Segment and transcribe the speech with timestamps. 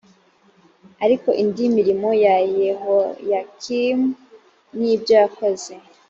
[1.05, 4.07] ariko indi mirimo ya yehoyakimu
[4.77, 5.73] n ibyo yakoze